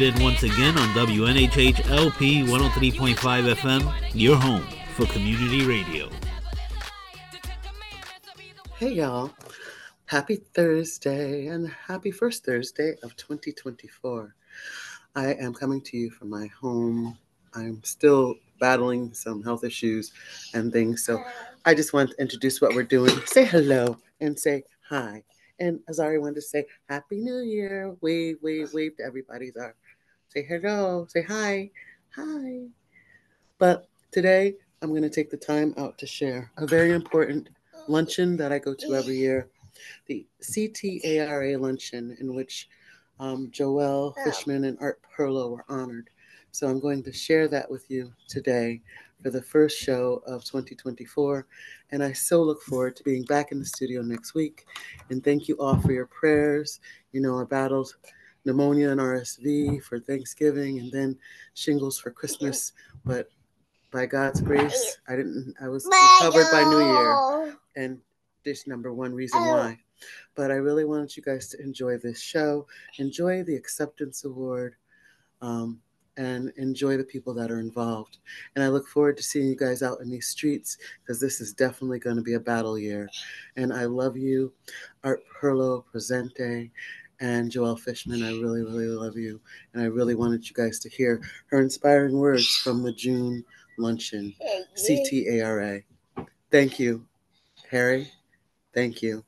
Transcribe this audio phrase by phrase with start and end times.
[0.00, 6.08] Marcey Lynn once again on WNHH LP 103.5 FM, your home for community radio.
[8.78, 9.30] Hey, y'all.
[10.06, 14.34] Happy Thursday and happy first Thursday of 2024.
[15.16, 17.18] I am coming to you from my home.
[17.54, 20.12] I'm still battling some health issues
[20.54, 21.04] and things.
[21.04, 21.22] So
[21.66, 23.14] I just want to introduce what we're doing.
[23.26, 25.24] Say hello and say hi.
[25.58, 27.94] And Azari wanted to say Happy New Year.
[28.00, 29.74] Wave, wave, wave to everybody there.
[30.32, 31.06] Say hello.
[31.08, 31.70] Say hi.
[32.14, 32.66] Hi.
[33.58, 37.48] But today I'm going to take the time out to share a very important
[37.88, 39.48] luncheon that I go to every year
[40.06, 42.68] the CTARA luncheon, in which
[43.18, 46.10] um, Joelle Fishman and Art Perlo were honored.
[46.52, 48.82] So I'm going to share that with you today
[49.22, 51.44] for the first show of 2024.
[51.90, 54.64] And I so look forward to being back in the studio next week.
[55.10, 56.78] And thank you all for your prayers.
[57.10, 57.96] You know, I battled
[58.44, 61.18] pneumonia and RSV for Thanksgiving and then
[61.54, 62.72] shingles for Christmas.
[63.04, 63.28] But
[63.90, 67.58] by God's grace, I didn't, I was recovered by New Year.
[67.76, 67.98] And
[68.44, 69.78] this number one reason why.
[70.34, 72.66] But I really wanted you guys to enjoy this show,
[72.98, 74.76] enjoy the acceptance award.
[75.42, 75.80] Um,
[76.16, 78.18] and enjoy the people that are involved.
[78.54, 81.54] And I look forward to seeing you guys out in these streets because this is
[81.54, 83.08] definitely going to be a battle year.
[83.56, 84.52] And I love you,
[85.02, 86.70] Art Perlo Presente,
[87.20, 88.22] and Joelle Fishman.
[88.22, 89.40] I really, really love you.
[89.72, 93.44] And I really wanted you guys to hear her inspiring words from the June
[93.78, 94.34] luncheon,
[94.76, 95.82] CTARA.
[96.50, 97.06] Thank you,
[97.70, 98.10] Harry.
[98.74, 99.24] Thank you.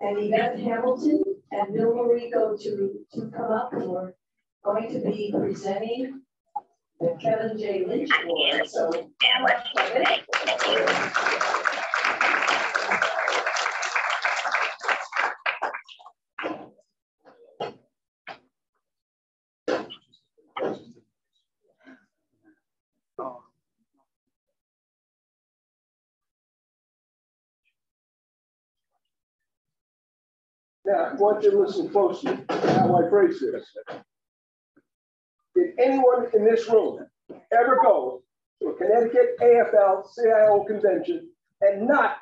[0.00, 1.22] And Yvette Hamilton
[1.52, 3.72] and Bill Marico to, to come up.
[3.72, 4.12] And we're
[4.62, 6.20] going to be presenting
[7.00, 7.86] the Kevin J.
[7.86, 8.68] Lynch Award.
[8.68, 9.10] So,
[30.86, 33.66] Now, I want you to listen closely to how I phrase this.
[35.56, 37.04] Did anyone in this room
[37.52, 38.22] ever go
[38.62, 41.28] to a Connecticut AFL CIO convention
[41.60, 42.18] and not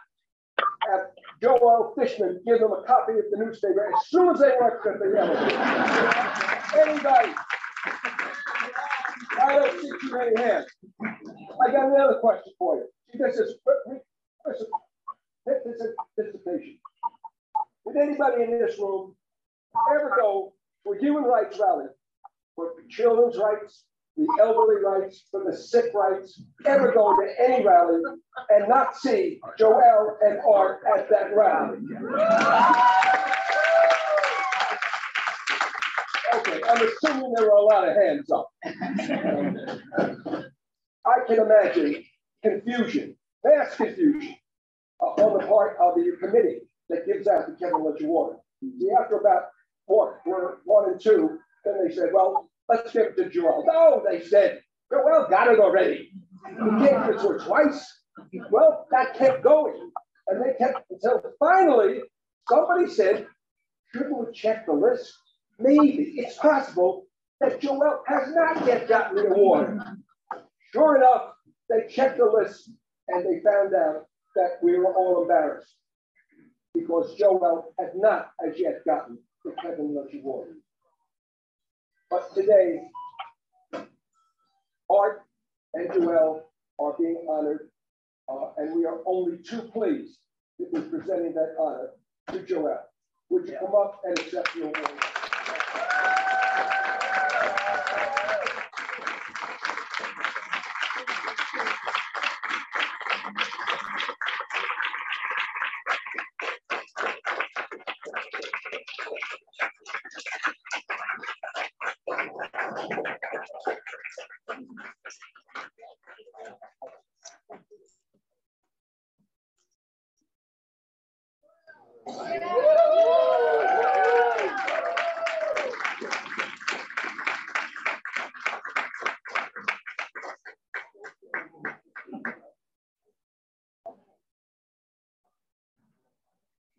[0.88, 1.08] have
[1.42, 4.98] Joelle Fishman give them a copy of the newspaper as soon as they worked at
[4.98, 5.58] the elevator?
[6.88, 7.34] Anybody?
[9.42, 10.66] I don't see too many hands.
[11.02, 12.86] I got another question for you.
[13.12, 13.56] This is,
[15.44, 16.78] this is dissertation.
[17.86, 19.14] Did anybody in this room
[19.94, 21.86] ever go for human rights rally,
[22.56, 23.84] for children's rights,
[24.16, 28.00] the elderly rights, for the sick rights, ever go to any rally
[28.50, 31.78] and not see Joelle and Art at that rally?
[36.34, 38.48] Okay, I'm assuming there were a lot of hands up.
[41.06, 42.02] I can imagine
[42.42, 44.36] confusion, mass confusion
[45.02, 48.36] uh, on the part of the committee that gives out the Lynch Award.
[48.60, 49.44] See, after about
[49.86, 53.64] what, we're one and two, then they said, well, let's give it to Joelle.
[53.66, 54.60] No, they said,
[54.92, 56.10] Joelle got it already.
[56.46, 57.86] Can't give it to her twice.
[58.50, 59.90] Well, that kept going.
[60.28, 62.00] And they kept until finally
[62.48, 63.26] somebody said,
[63.92, 65.12] shouldn't we check the list?
[65.58, 67.06] Maybe it's possible
[67.40, 69.80] that Joelle has not yet gotten the award.
[70.72, 71.32] Sure enough,
[71.68, 72.70] they checked the list
[73.08, 75.76] and they found out that we were all embarrassed
[76.74, 80.56] because Joelle had not as yet gotten the Kevin Lynch Award.
[82.10, 82.82] But today,
[84.90, 85.22] Art
[85.74, 86.42] and Joelle
[86.78, 87.70] are being honored,
[88.28, 90.18] uh, and we are only too pleased
[90.60, 91.90] to be presenting that honor
[92.32, 92.78] to Joel.
[93.30, 95.00] Would you come up and accept the award?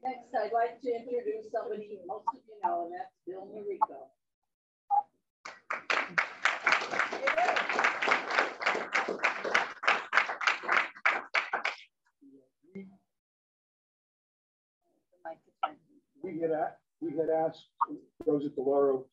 [0.06, 4.06] Next, I'd like to introduce somebody most of you know, and that's Bill Marico.
[16.22, 16.80] We hear that?
[17.02, 17.66] we had asked
[18.26, 19.06] Rosa DeLauro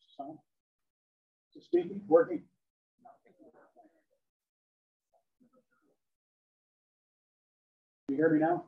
[1.52, 2.43] to speak, working.
[8.08, 8.64] You hear me now?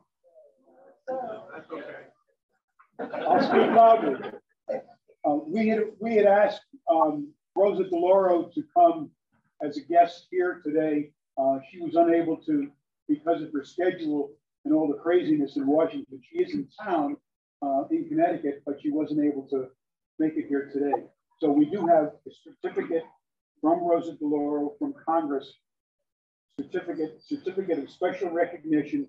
[2.99, 4.31] I'll speak loudly.
[4.69, 9.09] Uh, we had we had asked um, Rosa DeLauro to come
[9.63, 11.09] as a guest here today.
[11.37, 12.69] Uh, she was unable to
[13.07, 14.31] because of her schedule
[14.63, 16.21] and all the craziness in Washington.
[16.31, 17.17] She is in town
[17.61, 19.67] uh, in Connecticut, but she wasn't able to
[20.17, 21.03] make it here today.
[21.39, 23.03] So we do have a certificate
[23.61, 25.53] from Rosa DeLauro from Congress,
[26.59, 29.07] certificate, certificate of special recognition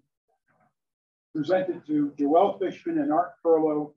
[1.34, 3.92] presented to Joelle Fishman and Art Perlo,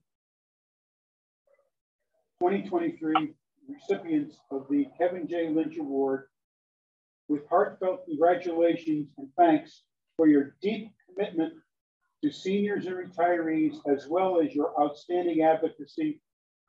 [2.42, 3.34] 2023
[3.68, 5.50] recipients of the Kevin J.
[5.50, 6.29] Lynch Award
[7.30, 9.84] with heartfelt congratulations and thanks
[10.18, 11.54] for your deep commitment
[12.24, 16.20] to seniors and retirees, as well as your outstanding advocacy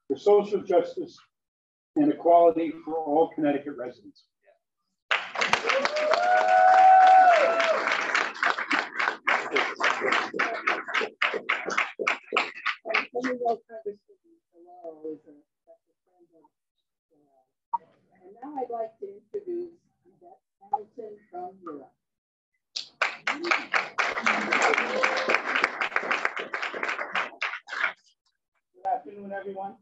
[0.07, 1.19] for social justice
[1.97, 4.25] and equality for all Connecticut residents.
[18.23, 19.90] And now I'd like to introduce
[20.63, 21.93] Hamilton from Europe.
[28.75, 29.77] Good afternoon, everyone.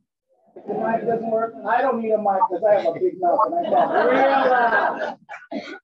[0.54, 3.38] The mic doesn't work, I don't need a mic because I have a big mouth
[3.46, 5.18] and I talk real loud.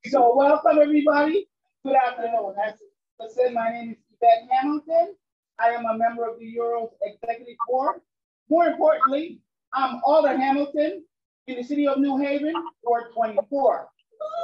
[0.06, 1.49] So welcome everybody.
[1.85, 2.55] Good afternoon.
[2.64, 2.75] As
[3.20, 5.14] I said, my name is Yvette Hamilton.
[5.61, 8.00] I am a member of the Euros Executive Board.
[8.49, 9.40] More importantly,
[9.73, 11.05] I'm Alder Hamilton
[11.47, 13.88] in the city of New Haven, Ward 24.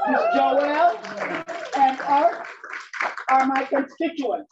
[0.09, 0.21] Ms.
[0.35, 0.97] Joelle
[1.77, 2.47] and Art
[3.29, 4.51] are my constituents.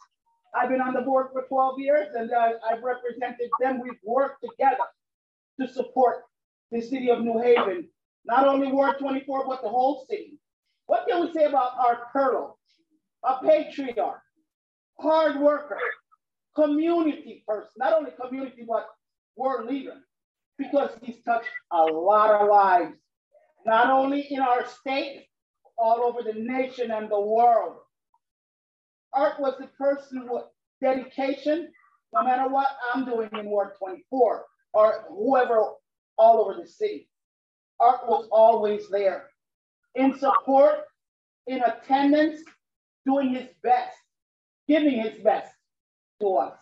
[0.55, 3.81] I've been on the board for 12 years and uh, I've represented them.
[3.81, 4.77] We've worked together
[5.59, 6.23] to support
[6.71, 7.87] the city of New Haven,
[8.25, 10.39] not only Ward 24, but the whole city.
[10.85, 12.53] What can we say about Art Perlo?
[13.23, 14.21] A patriarch,
[14.99, 15.79] hard worker,
[16.55, 18.87] community person, not only community, but
[19.35, 19.95] world leader,
[20.57, 22.93] because he's touched a lot of lives,
[23.69, 25.27] not only in our state,
[25.77, 27.77] all over the nation and the world.
[29.13, 30.43] Art was the person with
[30.81, 31.71] dedication,
[32.13, 35.73] no matter what I'm doing in Ward 24 or whoever
[36.17, 37.09] all over the city.
[37.79, 39.27] Art was always there
[39.95, 40.79] in support,
[41.47, 42.41] in attendance,
[43.05, 43.95] doing his best,
[44.67, 45.53] giving his best
[46.21, 46.57] to us.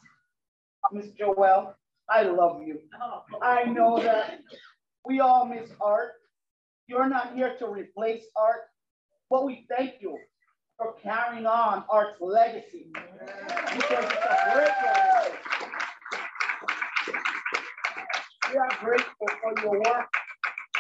[0.92, 1.74] Miss Joelle,
[2.10, 2.80] I love you.
[3.02, 3.24] Oh.
[3.42, 4.40] I know that
[5.06, 6.12] we all miss Art.
[6.88, 8.62] You're not here to replace Art,
[9.30, 10.18] but we thank you
[10.78, 15.38] for carrying on Art's legacy because it's a great legacy.
[18.54, 20.08] We are grateful for your work,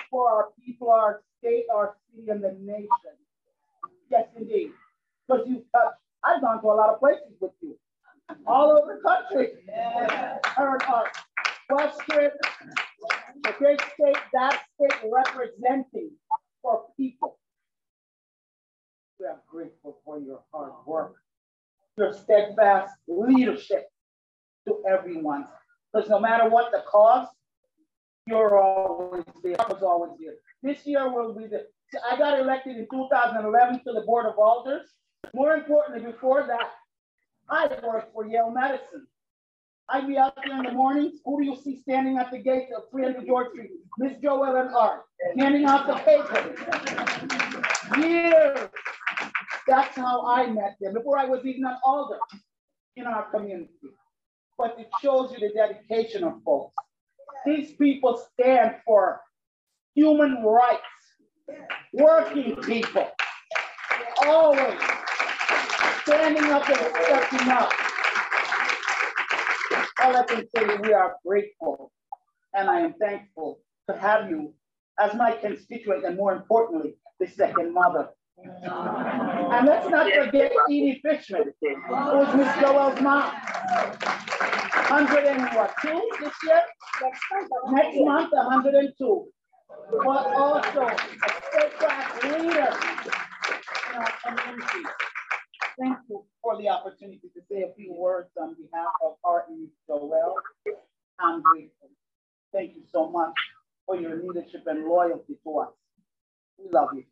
[0.10, 2.88] for our people, our state, our city, and the nation.
[4.10, 4.72] Yes, indeed.
[5.28, 7.78] Because you've touched, I've gone to a lot of places with you,
[8.46, 9.50] all over the country.
[9.68, 10.38] Yeah.
[10.56, 11.18] Heard art.
[11.70, 12.32] Western,
[13.44, 16.12] the great state, that state representing
[16.62, 17.38] for people.
[19.20, 21.16] We are grateful for your hard work,
[21.98, 23.90] your steadfast leadership
[24.68, 25.46] to everyone.
[25.92, 27.32] Because no matter what the cost,
[28.28, 29.56] you're always there.
[29.60, 30.36] I was always there.
[30.62, 31.66] This year will be the.
[32.10, 34.88] I got elected in 2011 to the Board of Alders.
[35.34, 36.72] More importantly, before that,
[37.50, 39.08] I worked for Yale Medicine.
[39.90, 41.18] I'd be out there in the morning.
[41.24, 43.72] Who do you see standing at the gate of 300 George Street?
[43.98, 45.04] Miss Joelle and Art,
[45.38, 46.56] handing out the paper.
[48.02, 48.70] Years.
[49.66, 52.18] That's how I met them before I was even an alder
[52.98, 53.72] in our community.
[54.58, 56.76] But it shows you the dedication of folks.
[57.46, 59.22] These people stand for
[59.96, 60.82] human rights,
[61.94, 63.08] working people,
[64.26, 64.80] always
[66.04, 67.72] standing up and stepping up.
[70.16, 71.92] I can say is we are grateful
[72.54, 73.60] and I am thankful
[73.90, 74.54] to have you
[75.00, 78.10] as my constituent and more importantly, the second mother.
[78.38, 83.34] And let's not forget Edie Fishman, who was Miss Joelle's mom.
[84.90, 86.62] 102 this year?
[87.72, 89.28] Next month, 102.
[89.92, 90.98] But also a
[91.50, 92.70] steadfast leader
[93.90, 94.84] in our community.
[95.80, 99.68] Thank you for the opportunity to say a few words on behalf of Art and
[99.90, 100.34] Joelle.
[101.20, 101.90] I'm grateful.
[102.54, 103.34] Thank you so much
[103.86, 105.70] for your leadership and loyalty to us.
[106.58, 107.04] We love you.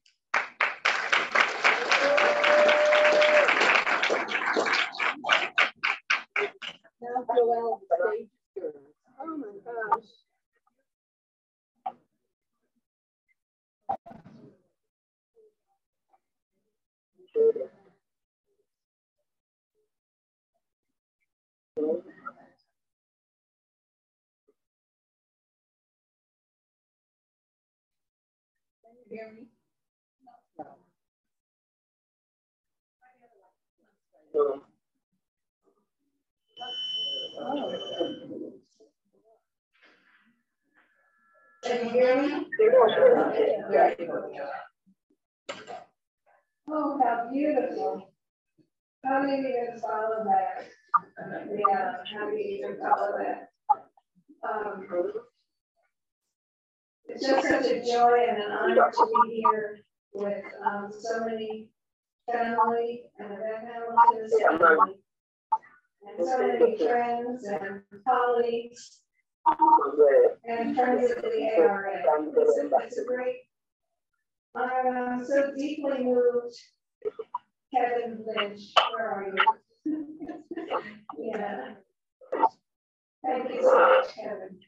[7.02, 7.82] Now, Joelle,
[9.20, 10.06] Oh my gosh.
[17.36, 17.75] Thank you.
[29.34, 29.48] Me?
[34.34, 34.62] No.
[41.64, 42.46] Can you hear me?
[46.68, 48.10] Oh, how beautiful.
[49.04, 50.66] How of you follow that?
[51.52, 53.50] Yeah, how of you follow that?
[54.44, 54.88] Um,
[57.08, 59.80] it's just such a joy and an honor to be here
[60.14, 61.70] with um, so many
[62.32, 64.96] family and Rebecca Hamilton's family.
[66.08, 69.02] And so many friends and colleagues
[70.46, 72.04] and friends of the ARA.
[72.36, 73.38] It's a, it's a great,
[74.56, 76.56] I'm so deeply moved.
[77.74, 79.34] Kevin Lynch, where are
[79.86, 80.08] you?
[81.18, 81.74] yeah.
[83.26, 84.60] Thank you so much, Kevin.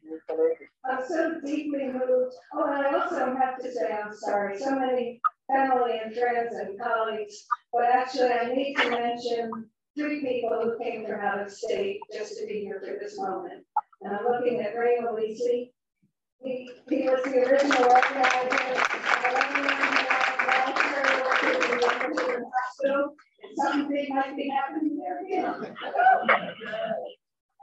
[0.90, 2.36] I'm so deeply moved.
[2.54, 5.22] Oh, and I also have to say, I'm sorry, so many
[5.52, 9.52] family and friends and colleagues, but actually I need to mention
[9.98, 13.64] three people who came from out of state just to be here for this moment.
[14.02, 15.72] And I'm looking at Ray Malisi.
[16.44, 18.82] He, he was the original organizer.
[21.44, 23.16] Of the Hospital.
[23.56, 25.22] Something big might be happening there.
[25.28, 25.54] Yeah.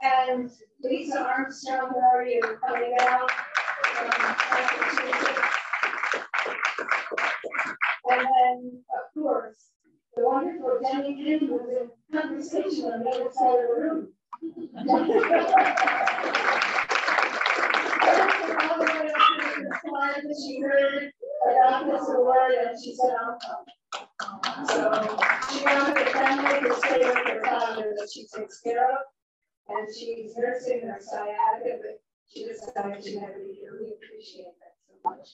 [0.01, 0.51] And
[0.83, 3.31] Lisa Armstrong, where are you coming out?
[8.09, 9.71] And then, of course,
[10.15, 14.07] the wonderful Jenny Kim was in conversation on the other side of the room.
[20.45, 21.11] she heard
[21.49, 24.67] about this award and she said, I'll come.
[24.67, 25.17] So
[25.51, 28.97] she wanted the family to stay with her father that she takes care of.
[29.67, 33.79] And she's nursing her sciatica, but she decided she had to be here.
[33.79, 35.27] We appreciate that so much.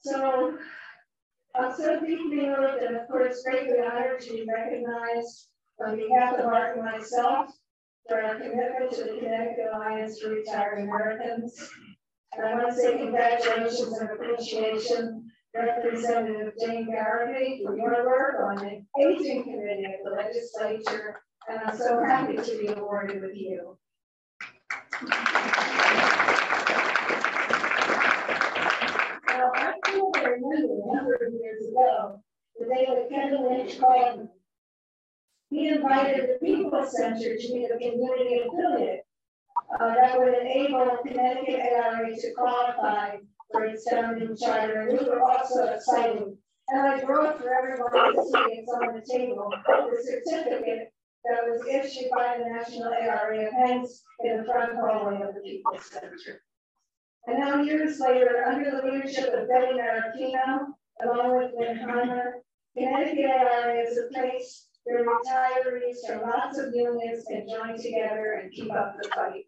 [0.00, 0.58] So
[1.54, 5.48] I'm so deeply moved and of course greatly honored to be recognized
[5.84, 7.50] on behalf of Art and myself
[8.08, 11.70] for our commitment to the Connecticut Alliance for Retired Americans.
[12.36, 18.56] And I want to say congratulations and appreciation Representative Jane Garibay for your work on
[18.56, 21.22] the aging committee of the legislature.
[21.48, 23.78] And I'm so happy to be awarded with you.
[29.28, 32.20] Now, I feel I remember a number of years ago,
[32.58, 34.28] the day that Kevin Lynch called.
[35.50, 39.06] He invited the People Center to be the community affiliate
[39.78, 43.16] uh, that would enable Connecticut ARA to qualify
[43.52, 44.80] for its founding charter.
[44.80, 46.36] And we were also excited.
[46.68, 50.92] And I brought for everyone to see it's on the table the certificate
[51.28, 55.84] that was issued by the National ARA Events in the front hallway of the People's
[55.86, 56.42] Center.
[57.26, 60.66] And now years later, under the leadership of Betty Marafino,
[61.02, 62.42] along with Lynn Harmer,
[62.76, 68.52] Connecticut ARA is a place where retirees from lots of unions can join together and
[68.52, 69.46] keep up the fight.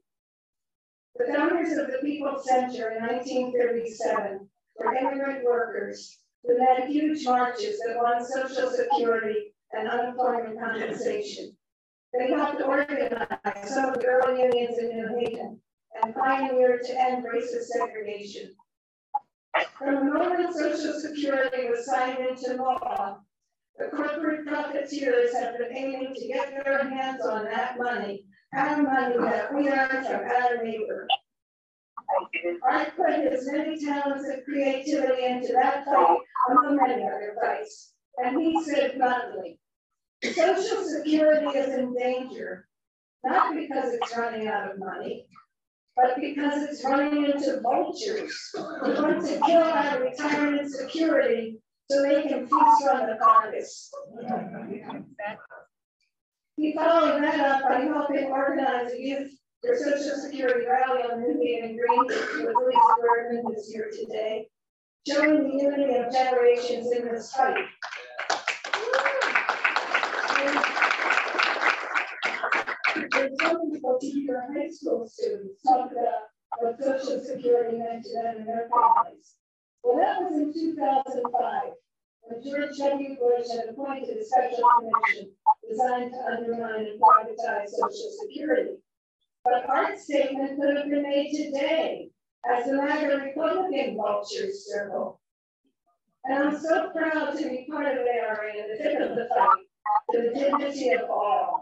[1.17, 7.79] The founders of the People's Center in 1937 were immigrant workers who led huge marches
[7.81, 11.57] that won Social Security and unemployment compensation.
[12.19, 13.29] They helped organize
[13.67, 15.61] some of the early unions in New Haven
[16.03, 18.57] and pioneered to end racist segregation.
[19.79, 23.19] From the moment Social Security was signed into law,
[23.79, 29.17] the corporate profiteers have been aiming to get their hands on that money, our money
[29.19, 31.07] that we earn from our labor.
[32.69, 36.19] I put his many talents and creativity into that fight
[36.51, 37.93] among many other fights.
[38.17, 39.61] And he said bluntly,
[40.25, 42.67] Social Security is in danger,
[43.25, 45.27] not because it's running out of money,
[45.97, 51.61] but because it's running into vultures who want to kill our retirement security
[51.91, 53.91] so they can feast on the carcass.
[56.57, 59.31] He followed that up by helping organize a youth
[59.63, 64.49] for Social Security rally on New Haven Green with Lisa Bergman this year today,
[65.07, 67.57] showing the unity of generations in this fight.
[73.11, 78.05] There's some people teacher high school students about Social Security and.
[79.83, 81.63] Well, that was in 2005,
[82.23, 83.17] when George W.
[83.17, 85.31] Bush had appointed a special commission
[85.69, 88.77] designed to undermine and privatize Social Security.
[89.45, 92.11] But our statement could have been made today
[92.51, 95.21] as the MAGA Republican vultures circle.
[96.25, 99.49] And I'm so proud to be part of ARA in the thick of the fight
[99.49, 99.68] for
[100.23, 101.61] the dignity of all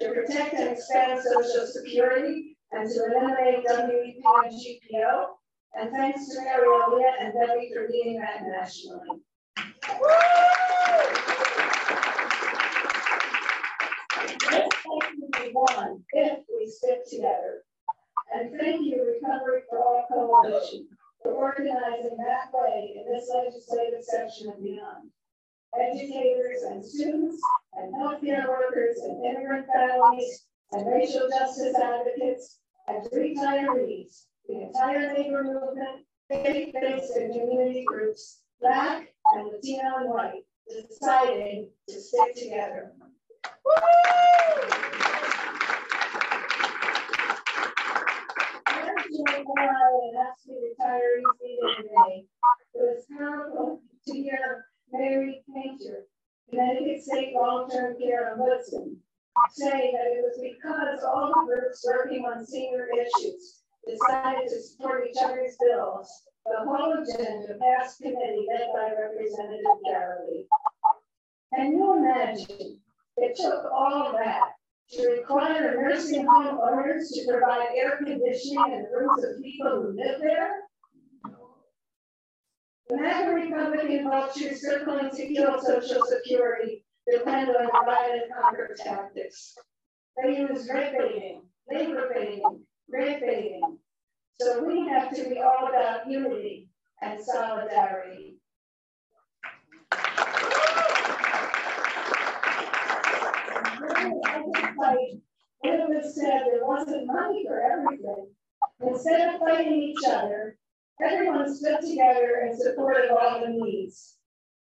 [0.00, 5.26] to protect and expand Social Security, and to eliminate WEP and GPO,
[5.74, 9.20] And thanks to Mary Elliott and Debbie for leading that nationally.
[14.50, 17.64] This can be won if we stick together.
[18.34, 20.88] And thank you, Recovery for All Coalition,
[21.22, 25.10] for organizing that way in this legislative session and beyond.
[25.78, 27.40] Educators and students
[27.74, 35.44] and healthcare workers and immigrant families and racial justice advocates and retirees, the entire labor
[35.44, 42.92] movement, faith-based and community groups, Black and Latino and white, deciding to stick together.
[50.32, 52.24] asked retirees meeting today.
[52.74, 56.06] It was powerful to hear Mairead Painter,
[56.50, 58.96] Connecticut State Long-Term Care Ombudsman,
[59.50, 65.06] say that it was because all the groups working on senior issues decided to support
[65.08, 66.24] each other's bills.
[66.44, 70.46] The whole agenda passed committee led by Representative Garibay.
[71.54, 72.80] Can you imagine?
[73.16, 74.52] It took all that
[74.90, 79.96] to require nursing home owners to provide air conditioning in the rooms of people who
[79.96, 80.61] live there?
[82.88, 89.56] The MAGA Republican vultures circling to kill Social Security depend on divide and conquer tactics.
[90.16, 93.78] They use red baiting, labor baiting, red baiting.
[94.40, 96.68] So we have to be all about unity
[97.00, 98.36] and solidarity.
[105.64, 108.28] It was said there wasn't money for everything.
[108.80, 110.56] Instead of fighting each other,
[111.00, 114.16] everyone stood together and supported all the needs.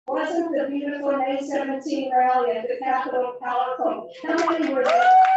[0.06, 4.10] Wasn't the beautiful May 17 rally at the Capitol powerful?
[4.26, 5.30] How many were there?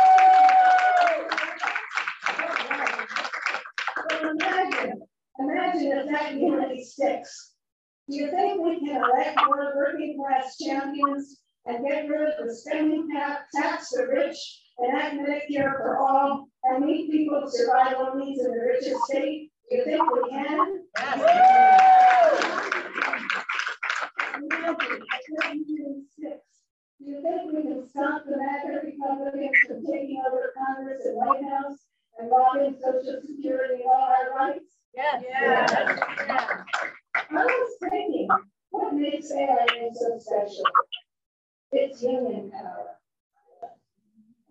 [4.31, 5.01] imagine,
[5.39, 7.53] imagine if that unity sticks.
[8.09, 12.55] Do you think we can elect more working class champions and get rid of the
[12.55, 14.37] spending cap, tax the rich,
[14.79, 19.52] and enact Medicare for all, and meet people's survival needs in the richest state?
[19.69, 20.83] Do you think we can?
[26.17, 26.39] Yes.
[26.99, 31.43] Do you think we can stop the MAGA Republicans from taking over Congress and White
[31.43, 31.79] House
[32.17, 34.77] and robbing Social Security and all our rights?
[34.95, 35.23] Yes.
[35.27, 35.71] yes.
[35.71, 35.99] yes.
[37.15, 38.27] I was thinking,
[38.69, 40.63] what makes ARA so special?
[41.71, 42.97] Its union power.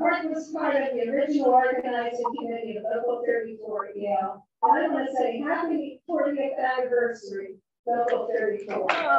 [0.03, 4.45] Mark was part of the original organizing committee of Local 34 at Yale.
[4.65, 8.87] And I want to say happy 40th anniversary, Local 34.
[8.91, 9.19] Oh.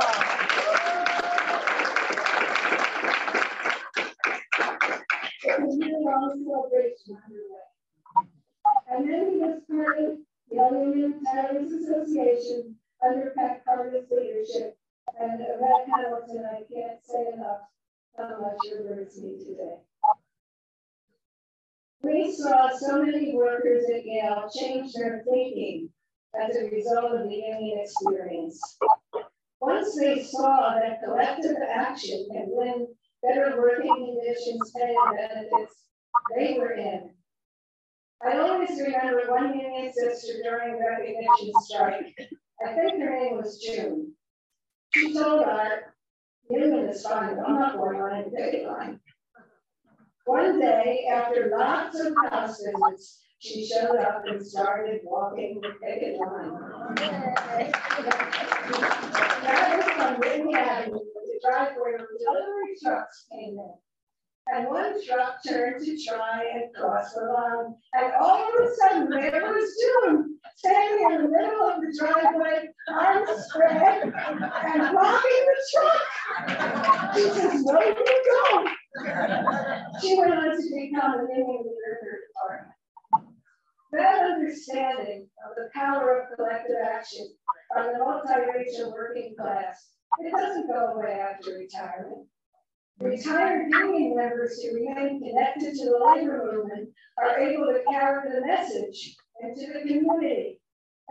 [5.46, 7.64] It was a long celebration underway.
[8.92, 10.18] And then he was part of
[10.50, 14.78] the Union Towers Association under Pat Carter's leadership.
[15.18, 17.62] And Red Hamilton, I can't say enough
[18.18, 19.78] how much you me today.
[22.04, 25.90] We saw so many workers at Yale change their thinking
[26.38, 28.60] as a result of the union experience.
[29.62, 32.88] Once they saw that collective action can win
[33.22, 35.76] better working conditions, pay, and benefits,
[36.36, 37.10] they were in.
[38.22, 42.16] I always remember one union sister during the recognition strike.
[42.66, 44.14] I think her name was June.
[44.94, 45.94] She told Art,
[46.50, 47.38] Union is fine.
[47.40, 49.00] I'm not going on any picket line.
[50.26, 56.18] One day, after lots of house visits, she showed up and started walking the picket
[56.20, 56.58] line.
[59.44, 63.74] that was on Whitney Avenue, the driveway where delivery trucks came in
[64.48, 67.76] and one truck turned to try and cross the line.
[67.94, 72.68] And all of a sudden, there was June standing in the middle of the driveway,
[72.90, 77.16] arms spread, and blocking the truck.
[77.16, 78.66] She says, Where did you go?
[80.02, 82.76] She went on to become a union leader department.
[83.92, 87.28] That understanding of the power of collective action
[87.76, 92.28] on the multiracial working class, it doesn't go away after retirement.
[93.00, 98.46] Retired union members who remain connected to the labor movement are able to carry the
[98.46, 100.60] message into the community.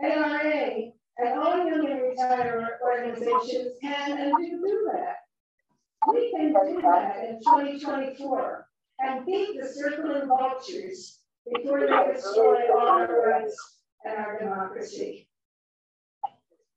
[0.01, 5.17] ARA and all union retired organizations can and do that.
[6.11, 8.67] We can do that in 2024
[8.99, 11.19] and beat the circling vultures
[11.51, 15.27] before they destroy all our rights and our democracy.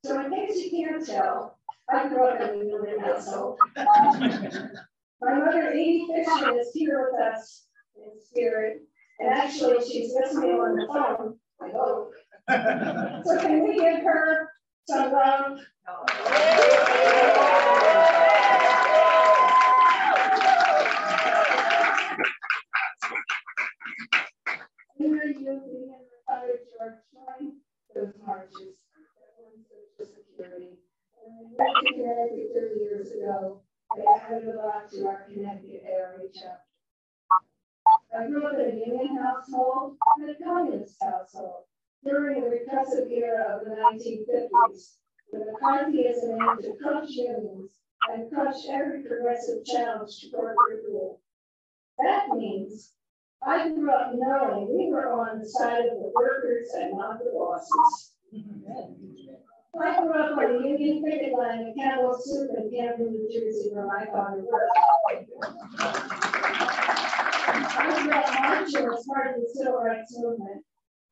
[0.05, 1.59] So in case you can't tell,
[1.91, 3.59] I grew up in a union household.
[3.77, 8.83] My mother, Amy Fisher, is here with us in spirit.
[9.19, 12.12] And actually, she's listening on the phone, I hope.
[13.25, 14.51] So can we give her
[14.87, 15.59] some love?
[25.07, 25.37] George
[27.12, 27.53] joined
[27.95, 28.77] those marches
[29.97, 30.79] social security.
[31.25, 33.62] And when we went to Connecticut thirty years ago,
[33.97, 35.83] they added a lot to our Connecticut
[36.35, 36.61] chapter.
[38.19, 41.64] I grew up in a union household and a communist household
[42.05, 44.99] during the repressive era of the nineteen fifties,
[45.31, 47.79] when McCarthyism aimed to crush unions
[48.11, 51.21] and crush every progressive challenge to corporate rule.
[51.99, 52.92] That means
[53.46, 57.30] I grew up knowing we were on the side of the workers and not the
[57.32, 58.14] bosses.
[59.80, 63.70] I grew up on the Union picket line in Campbell Soup in Camden, New Jersey,
[63.72, 64.72] where my father worked.
[67.78, 70.64] I grew up marching as part of the civil rights movement.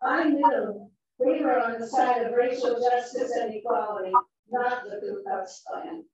[0.03, 4.13] I knew we were on the side of racial justice and equality,
[4.51, 6.05] not the Ku Klux Klan.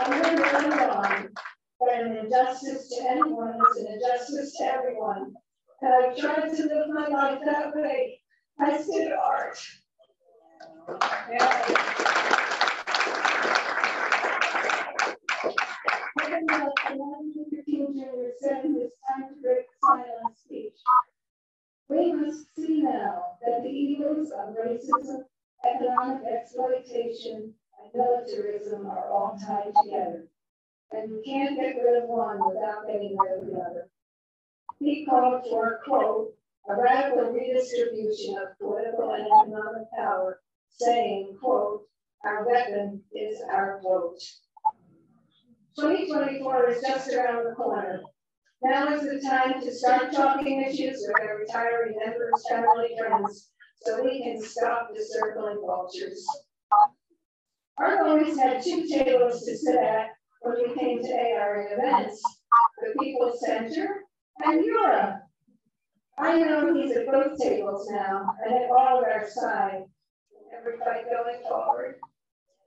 [0.00, 1.30] I learned early on
[1.80, 5.34] that an injustice to anyone is an injustice to everyone.
[5.80, 8.20] And I tried to live my life that way.
[8.58, 9.58] I did art.
[17.68, 18.28] Jr.
[18.40, 19.66] said it is time to break
[20.34, 20.74] speech.
[21.88, 25.24] We must see now that the evils of racism,
[25.64, 30.28] economic exploitation, and militarism are all tied together.
[30.92, 33.90] And you can't get rid of one without getting rid of the other.
[34.78, 36.34] He called for, quote,
[36.68, 41.82] a radical redistribution of political and economic power, saying, quote,
[42.24, 44.18] our weapon is our vote.
[45.78, 48.02] 2024 is just around the corner.
[48.62, 53.50] Now is the time to start talking issues with our retiring members, family, friends,
[53.82, 56.26] so we can stop the circling vultures.
[57.78, 60.08] Our always had two tables to sit at
[60.42, 62.22] when we came to ARA events,
[62.80, 64.04] the People's Center
[64.44, 65.22] and Europe.
[66.18, 69.82] I know he's at both tables now and at all of our side
[70.32, 71.96] in every fight going forward.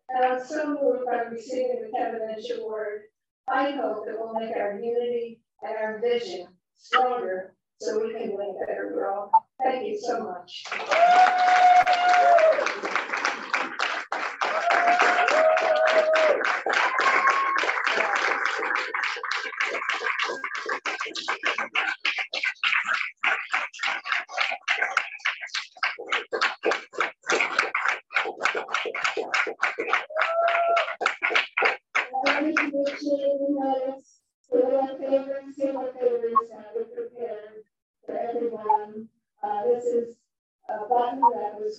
[0.10, 3.02] And I'm so moved by receiving the Kevin Lynch Award.
[3.48, 8.56] I hope it will make our unity and our vision stronger so we can win
[8.66, 9.30] better world.
[9.64, 10.66] Thank you so much.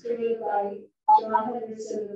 [0.04, 0.78] Created by
[1.20, 2.08] John Henderson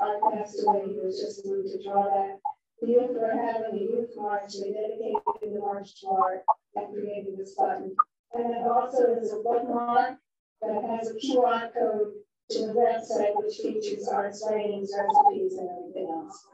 [0.00, 0.82] the away.
[0.88, 2.41] He was just moved to draw that.
[2.82, 4.54] The youth are having a youth march.
[4.54, 6.42] They dedicated the march to art
[6.74, 7.94] and created this button.
[8.34, 10.18] And then also there's a bookmark
[10.62, 12.12] that has a QR code
[12.50, 16.48] to the website, which features arts, writings, recipes, and everything else.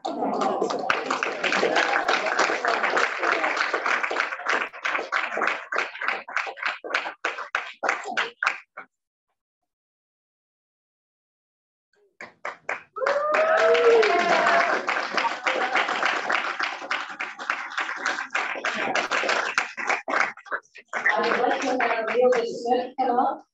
[21.20, 23.44] I'd like to have Billy Smith come up.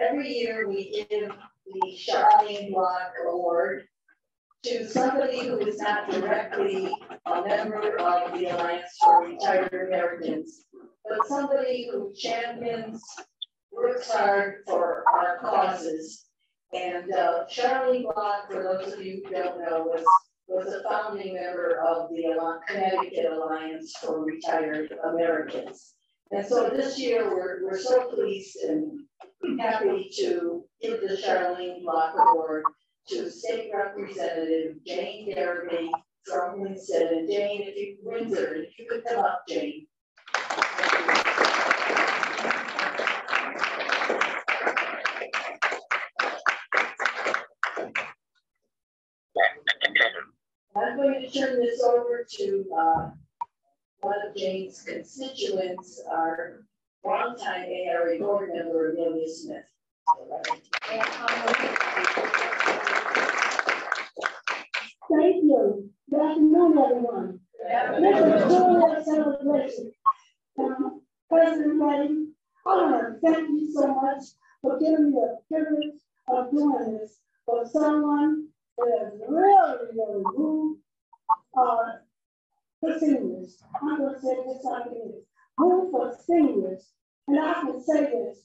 [0.00, 1.30] Every year we give
[1.66, 3.84] the Charlene Block Award
[4.64, 6.92] to somebody who is not directly
[7.26, 10.64] a member of the Alliance for Retired Americans,
[11.08, 13.02] but somebody who champions,
[13.70, 16.26] works hard for our causes.
[16.72, 17.12] And
[17.92, 20.04] Charlene Block, for those of you who don't know, was
[20.48, 25.94] was a founding member of the Connecticut Alliance for Retired Americans.
[26.30, 29.00] And so this year, we're, we're so pleased and
[29.60, 32.64] happy to give the Charlene Block Award
[33.08, 35.90] to State Representative Jane Derby
[36.26, 37.08] from Winston.
[37.08, 39.86] And Jane, if you, Windsor, if you could come up, Jane.
[50.74, 53.10] I'm going to turn this over to uh,
[54.02, 56.64] one of Jane's constituents, our
[57.04, 59.64] longtime ARA board member, Amelia Smith.
[65.10, 65.90] Thank you.
[66.10, 67.40] Good afternoon, everyone.
[68.00, 69.92] This is a cool celebration.
[70.58, 72.26] Um, President Betty,
[72.66, 74.22] I want to thank you so much
[74.60, 80.81] for giving me the privilege of doing this for someone that is really, really moved
[81.56, 81.76] uh,
[82.80, 83.58] for seniors.
[83.80, 85.24] I'm going to say this is.
[85.58, 86.88] Move for seniors.
[87.28, 88.38] And I can say this.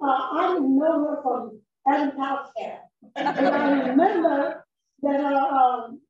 [0.00, 2.88] Uh, I know her from Adam Cat.
[3.14, 4.64] But I remember
[5.02, 6.00] that uh, um,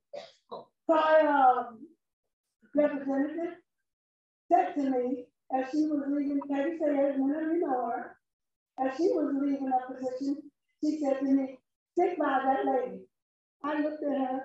[0.86, 1.86] prior um,
[2.74, 3.54] representative
[4.50, 8.16] said to me as she was leaving, Peggy said, I didn't know her.
[8.78, 10.36] As she was leaving her position,
[10.82, 11.58] she said to me,
[11.92, 13.02] stick by that lady.
[13.64, 14.42] I looked at her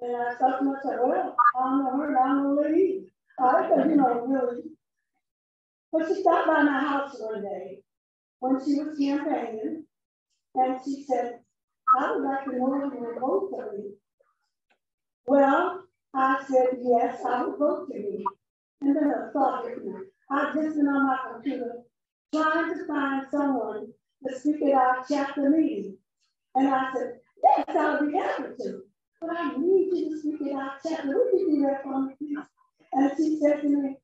[0.00, 3.12] and I thought to myself, well, I don't know her, I don't know lady.
[3.38, 4.62] I said, you know, really.
[5.92, 7.82] But she stopped by my house one day
[8.40, 9.84] when she was campaigning
[10.54, 11.40] and she said,
[11.98, 13.90] I would like to know if you would vote for me.
[15.26, 18.24] Well, I said, yes, I would vote for you.
[18.82, 19.64] And then I thought,
[20.30, 21.82] I've just been on my computer
[22.34, 23.88] trying to find someone
[24.26, 25.96] to speak at our chapter meeting.
[26.54, 28.82] And I said, yes, I'll be happy to.
[29.20, 31.08] But I need you to speak at our chapter.
[31.08, 32.14] Would you do that for?
[32.92, 33.96] And she said to me,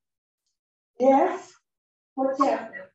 [0.98, 1.52] yes,
[2.14, 2.92] what chapter?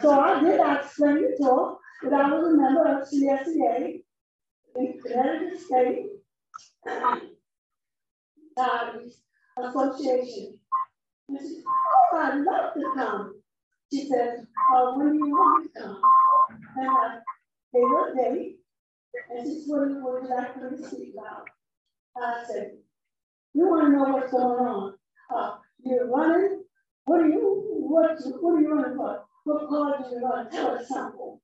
[0.00, 1.74] So I did explain it to her
[2.10, 4.02] that I was a member of CSEA
[4.76, 6.06] in Connecticut State
[8.58, 9.22] Charities
[9.58, 10.58] Association.
[11.28, 13.40] And she said, oh, I'd love to come.
[13.92, 16.00] She said, oh, when do you want to come?
[16.76, 17.18] And I
[17.72, 18.59] gave her a date.
[19.30, 21.48] And she said, what like for me to speak about?
[22.16, 22.72] I said,
[23.54, 24.94] you want to know what's going on.
[25.34, 26.64] Uh, you're running.
[27.04, 29.24] What are you, what, what are you running for?
[29.44, 30.52] What cause are you running?
[30.52, 31.38] Tell us something.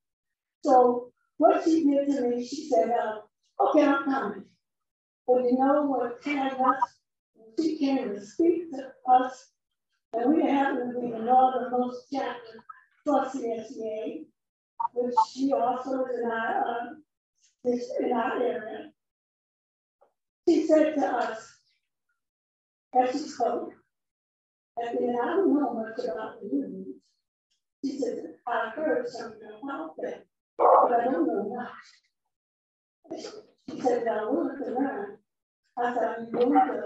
[0.64, 3.20] So what she did to me, she said, uh,
[3.64, 4.44] okay, I'm coming.
[5.26, 6.82] But you know what tagged us?
[7.60, 9.50] She came to speak to us,
[10.12, 12.64] and we happened to be the northernmost chapter
[13.04, 14.24] for CSEA,
[14.94, 16.96] which she also is in our,
[17.66, 18.90] uh, is in our area.
[20.48, 21.58] She said to us,
[22.94, 23.72] as she spoke,
[24.76, 26.86] and then I don't know much about the news.
[27.84, 30.24] She said, I heard something about that,
[30.56, 33.20] but I don't know much.
[33.70, 35.18] She said, I want to learn.
[35.78, 36.82] I Are you going to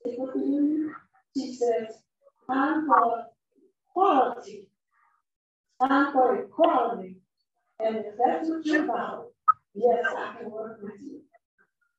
[0.00, 0.94] stick with the union?
[1.36, 2.02] She says,
[2.48, 3.26] I'm for
[3.92, 4.68] quality.
[5.80, 7.16] I'm for equality.
[7.78, 9.31] And if that's what you're about,
[9.74, 11.20] yes, I can work with you.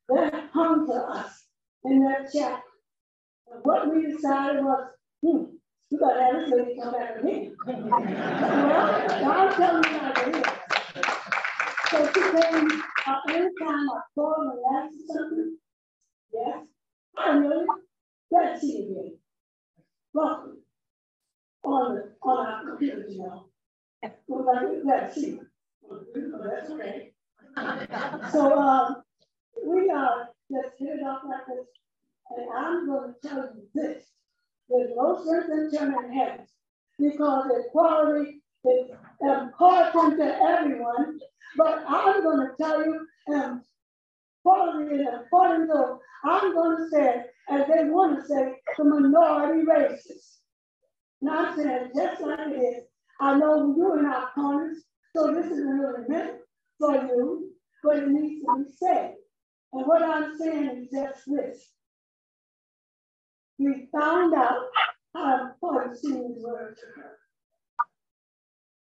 [0.10, 1.46] That hung to us
[1.86, 2.30] in that.
[2.36, 4.90] And what we decided was,
[5.22, 5.44] hmm,
[5.92, 7.56] we got to have this lady come back again.
[7.68, 10.44] well, I'm telling you how it is.
[11.90, 15.58] So she came uh, anytime I called and asked something,
[16.34, 16.58] yes,
[17.18, 17.66] I know
[18.32, 19.18] that she again.
[20.14, 20.58] Welcome
[21.64, 23.46] on on our computer, you know.
[24.28, 25.40] We're like, let's see.
[25.90, 27.13] That's okay.
[28.32, 29.04] So um,
[29.66, 31.68] we are just hit it off like this.
[32.36, 34.06] And I'm going to tell you this.
[34.70, 36.50] There's no sense in turning heads
[36.98, 41.20] because equality is important to everyone.
[41.58, 43.62] But I'm going to tell you, um,
[44.40, 49.64] equality is important to, I'm going to say, as they want to say, the minority
[49.66, 50.40] races.
[51.22, 52.84] And I'm saying just like it is.
[53.20, 54.78] I know you're in our corners,
[55.16, 56.43] so this isn't really meant
[56.80, 57.52] for you,
[57.84, 59.16] but it needs to be said.
[59.74, 61.72] And what I'm saying is just this.
[63.58, 64.66] We found out
[65.16, 67.18] how important seniors were to her.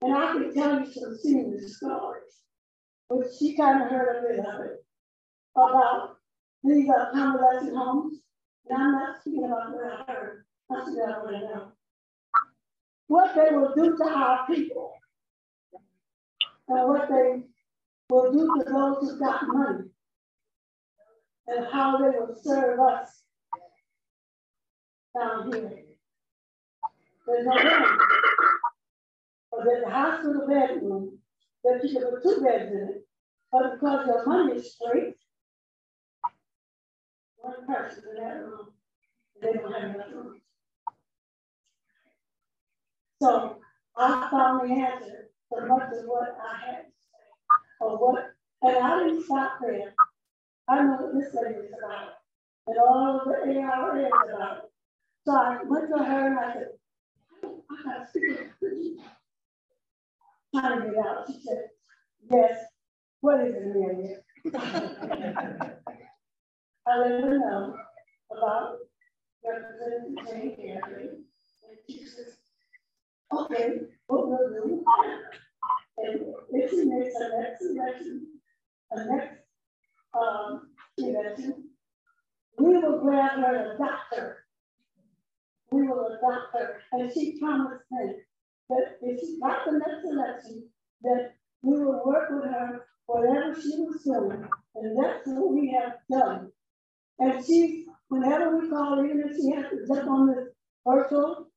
[0.03, 2.42] And I can tell you some senior stories,
[3.09, 4.85] but she kind of heard a bit of it,
[5.55, 6.16] about
[6.64, 8.18] these uh, convalescent homes.
[8.68, 11.73] And I'm not speaking about what I heard, I'm speaking about what I know.
[13.09, 14.95] What they will do to our people,
[16.68, 17.42] and what they
[18.12, 19.85] will do to those who got money,
[21.46, 23.22] and how they will serve us
[25.18, 25.72] down here.
[27.27, 27.98] There's no room.
[29.51, 31.18] But there's a hospital bedroom
[31.64, 33.07] that you can put two beds in it,
[33.51, 35.14] but because your money is straight,
[37.37, 38.68] one person in that room,
[39.40, 40.40] they don't have enough room.
[43.20, 43.59] So
[43.96, 46.85] I found the answer to much of what I had
[47.83, 49.95] or what, and I didn't stop there.
[50.68, 52.11] I know what this lady is about,
[52.68, 54.71] and all of the ARA is about.
[55.27, 56.68] So I went to her and I said,
[57.45, 59.01] I got to speak
[60.55, 61.27] trying to get out.
[61.29, 61.71] She said,
[62.31, 62.64] Yes,
[63.21, 64.18] what is it, Amelia?
[66.88, 67.77] I let her know
[68.37, 68.79] about
[69.45, 71.09] Representative Jane Garibay.
[71.11, 72.38] And she says,
[73.33, 73.71] okay,
[74.09, 74.85] what we'll do,
[76.03, 78.27] and if he makes a next election,
[78.91, 79.43] a next
[80.15, 80.73] um,
[82.59, 84.45] we will grab her a doctor.
[85.71, 86.81] We will adopt her.
[86.93, 88.15] And she promised me
[88.69, 90.69] that if she got the next election,
[91.03, 94.49] that we will work with her whatever she was doing.
[94.75, 96.53] And that's what we have done.
[97.19, 100.49] And she, whenever we call her, even if she has to jump on this
[100.87, 101.49] virtual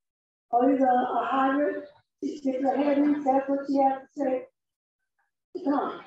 [0.51, 1.84] or either a hybrid,
[2.23, 4.41] she sticks her head in, that's what she has to say.
[5.63, 6.01] Come.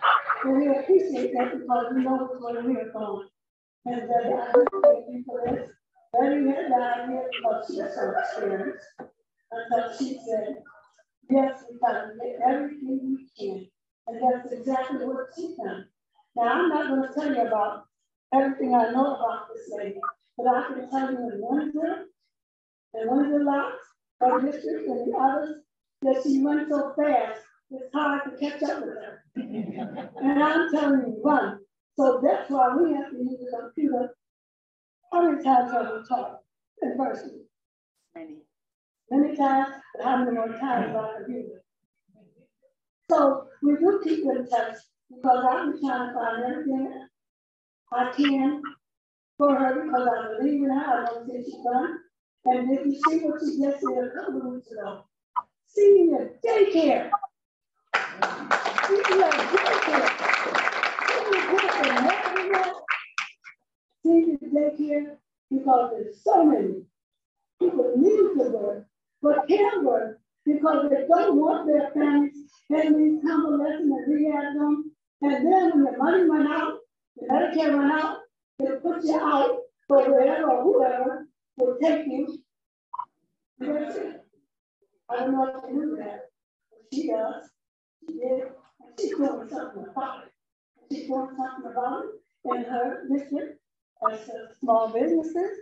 [0.45, 3.29] And we appreciate that because we know where we are going.
[3.87, 5.71] And that I thank you for this.
[6.13, 8.83] Betty had died here because she has some experience.
[9.51, 10.57] Until she said,
[11.31, 13.67] yes, we got to get everything we can.
[14.07, 15.87] And that's exactly what she's done.
[16.37, 17.85] Now, I'm not going to tell you about
[18.35, 20.01] everything I know about this lady,
[20.37, 22.07] but I can tell you in Windsor,
[22.95, 23.85] and Windsor Locks,
[24.21, 25.63] her district, and the others,
[26.03, 29.25] that she went so fast, it's hard to catch up with her.
[29.37, 31.59] and I'm telling you, run.
[31.97, 34.15] So that's why we have to use a computer.
[35.13, 36.45] How many times have we talked
[36.83, 37.45] in person?
[38.15, 38.37] Many.
[39.11, 41.63] Many times, but how many more times on computer?
[43.11, 44.77] So we do keep in touch
[45.15, 47.07] because I'm trying to find everything
[47.93, 48.63] I can
[49.39, 51.03] for her because I believe in her.
[51.03, 51.99] I don't think she's done.
[52.45, 55.05] And if you see what she just did a couple of weeks ago,
[55.79, 57.11] senior daycare.
[58.89, 60.09] Senior daycare.
[64.03, 65.17] Senior daycare
[65.51, 66.83] because there's so many
[67.61, 68.87] people need to work,
[69.23, 72.37] but can't work because they don't want their families
[72.71, 74.93] and these convalescent and rehab them.
[75.23, 76.79] And then when the money went out,
[77.17, 78.19] the Medicare went out,
[78.59, 82.39] they put you out for wherever or whoever will take you.
[83.59, 84.28] That's it.
[85.11, 86.27] I don't know if you do that.
[86.93, 87.51] She does.
[88.07, 88.43] She did.
[88.81, 90.33] And she's doing something about it.
[90.93, 93.61] She's doing something about it in her district
[94.11, 95.59] as a small businesses.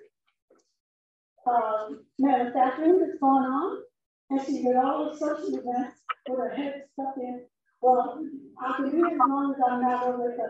[1.46, 3.82] Um, manufacturing that's going on.
[4.30, 7.42] And she did all the social events with her head stuck in.
[7.80, 8.20] Well,
[8.60, 10.42] I can do it as long as I'm not over the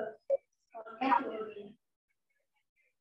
[0.78, 1.20] uh.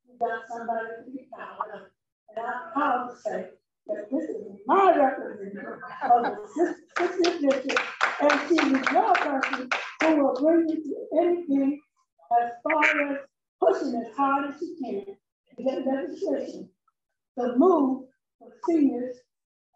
[0.08, 1.82] You got somebody to be proud of.
[2.30, 3.50] And I'm proud to say
[3.88, 5.80] this is my representative
[6.12, 7.80] of the sister district,
[8.22, 9.70] and she is your person
[10.02, 11.80] who will bring you to anything
[12.42, 13.20] as far as
[13.62, 16.70] pushing as hard as she can to get legislation
[17.38, 18.06] to move
[18.40, 19.18] for seniors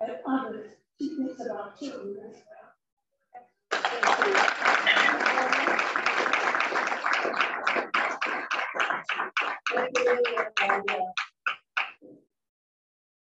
[0.02, 0.72] and others.
[1.00, 2.60] She thinks about children as well.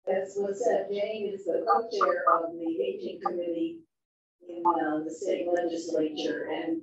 [0.10, 3.80] As was said, Jane is the co-chair of the aging committee
[4.48, 6.82] in uh, the state legislature, and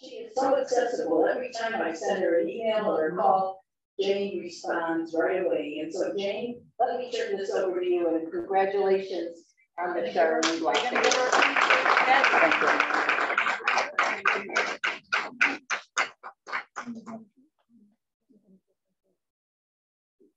[0.00, 1.26] she is so accessible.
[1.26, 3.62] Every time I send her an email or a call,
[4.00, 5.78] Jane responds right away.
[5.82, 9.44] And so, Jane, let me turn this over to you, and congratulations
[9.78, 10.98] on the Charlene blessing.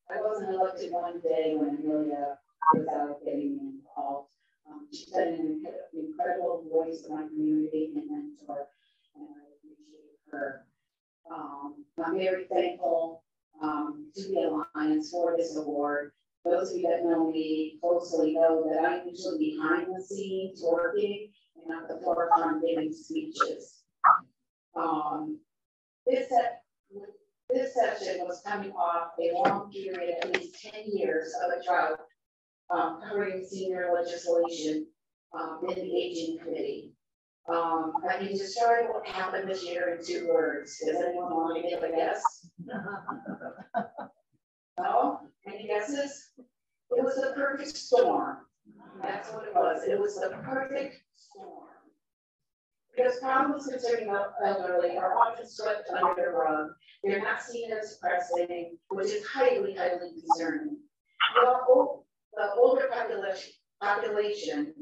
[0.09, 2.37] I wasn't elected one day when Amelia
[2.73, 4.29] was out getting involved.
[4.69, 8.67] Um, she's been an incredible voice in my community and mentor,
[9.15, 10.65] and I appreciate her.
[11.31, 13.23] Um, I'm very thankful
[13.61, 16.11] um, to the Alliance for this award.
[16.43, 21.31] Those of you that know me closely know that I'm usually behind the scenes working
[21.55, 23.83] and at the forefront giving speeches.
[24.75, 25.39] Um,
[26.05, 26.31] this,
[27.55, 31.99] this session was coming off a long period, at least 10 years of a drought
[32.69, 34.85] um, covering senior legislation
[35.33, 36.91] um, in the aging committee.
[37.47, 40.77] Um, I can describe what happened this year in two words.
[40.85, 42.21] Does anyone want to give a guess?
[44.79, 45.19] no?
[45.47, 46.31] Any guesses?
[46.37, 48.37] It was the perfect storm.
[49.01, 49.83] That's what it was.
[49.87, 51.64] It was the perfect storm.
[52.95, 56.69] Because problems concerning the elderly are often swept under the rug.
[57.03, 60.77] They're not seen as pressing, which is highly, highly concerning.
[61.35, 64.73] The, old, the older population, population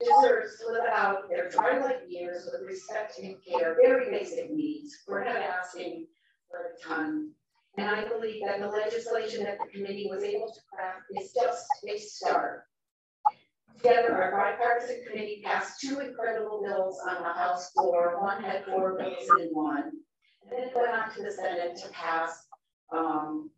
[0.00, 4.94] deserves to live out their twilight years with respect and care, very basic needs.
[5.08, 6.06] We're not asking
[6.50, 7.30] for a ton.
[7.76, 11.66] And I believe that the legislation that the committee was able to craft is just
[11.88, 12.64] a start.
[13.84, 18.18] Together, our bipartisan committee passed two incredible bills on the House floor.
[18.18, 19.90] One had four bills in one.
[20.42, 22.46] And then it went on to the Senate to pass
[22.90, 23.50] um,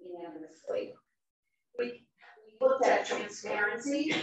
[0.00, 0.94] unanimously.
[1.78, 4.14] We, we looked at transparency,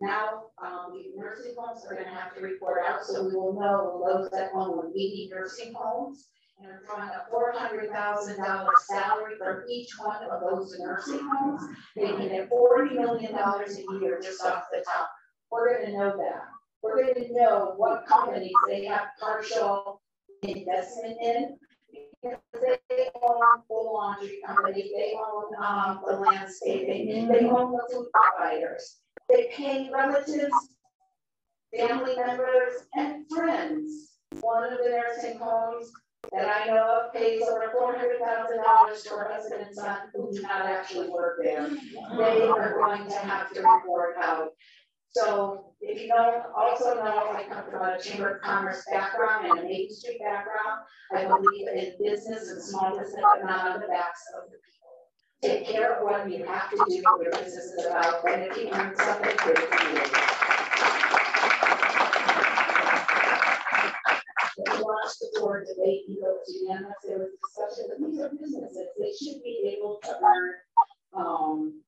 [0.00, 4.02] Now, um, the nursing homes are gonna have to report out, so we will know
[4.04, 6.28] those that own eighty nursing homes.
[6.62, 11.62] And drawing a four hundred thousand dollar salary from each one of those nursing homes,
[11.96, 15.08] making it forty million dollars a year just off the top.
[15.50, 16.42] We're gonna know that.
[16.82, 20.02] We're gonna know what companies they have partial
[20.42, 21.56] investment in.
[22.22, 22.38] Because
[22.90, 28.98] they own the laundry company, they own, um, the landscaping, they own the food providers.
[29.30, 30.54] They pay relatives,
[31.74, 34.18] family members, and friends.
[34.42, 35.90] One of the nursing homes
[36.32, 39.96] that I know of pays over four hundred thousand dollars to her husband and son
[40.14, 41.68] who do not actually work there.
[42.16, 44.50] They are going to have to report out.
[45.12, 49.58] So if you don't also know, I come from a Chamber of Commerce background and
[49.58, 50.82] a Main Street background.
[51.12, 54.80] I believe in business and small business, but not on the backs of the people.
[55.42, 58.70] Take care of what you have to do, your business is about, and if you
[58.70, 60.59] something, good for you.
[65.10, 69.10] Watch the board debate, go to unanimous, there was discussion that these are businesses, they
[69.10, 70.54] should be able to earn,
[71.18, 71.82] um,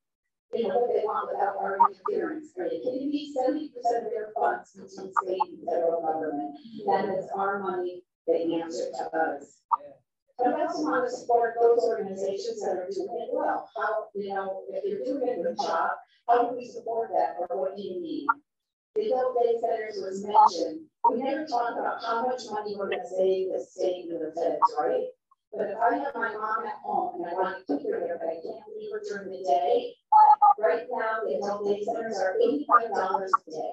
[0.52, 2.50] you know, what they want without our interference.
[2.58, 3.14] Are they kidding?
[3.30, 6.58] Seventy percent of their funds between state and federal government.
[6.86, 9.62] That is our money, they answer to us.
[10.36, 13.70] But I also want to support those organizations that are doing it well.
[13.78, 15.90] How, you know, if you're doing a good job,
[16.26, 18.26] how do we support that or what do you need?
[18.96, 20.82] The adult day centers was mentioned.
[21.11, 24.74] We never talk about how much money we're gonna save the state and the feds,
[24.78, 25.07] right?
[25.53, 28.18] But if I have my mom at home and I want to keep her there,
[28.18, 29.94] but I can't leave her during the day,
[30.59, 33.70] right now, the adult day centers are eighty-five dollars a day.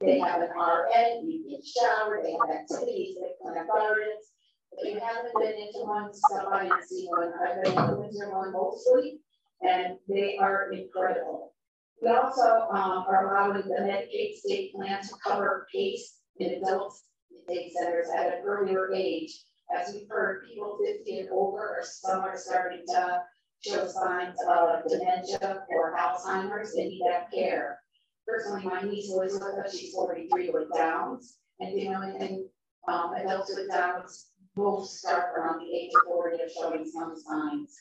[0.00, 4.30] They have an RN, you get shower, they have activities, they plant gardens.
[4.72, 7.32] If you haven't been into one, stop by and see one.
[7.40, 9.18] I've been in the winter one mostly,
[9.62, 11.54] and they are incredible.
[12.00, 17.54] We also um, are allowing the Medicaid state plan to cover PACE in adults in
[17.54, 19.32] day centers at an earlier age.
[19.74, 23.22] As we've heard, people 50 and over, or some are starting to
[23.60, 27.80] show signs of dementia or Alzheimer's, they need that care.
[28.26, 32.48] Personally, my niece Elizabeth, she's 43 with Downs, and the only thing,
[32.86, 37.74] um, adults with Downs will start around the age of 40 of showing some signs.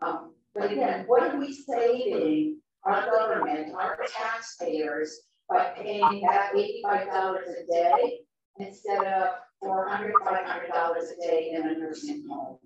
[0.00, 5.20] Um, but again, what are we saving our government, our taxpayers,
[5.52, 8.20] by paying that eighty-five dollars a day
[8.58, 9.30] instead of
[9.60, 12.58] four hundred, five hundred dollars a day in a nursing home?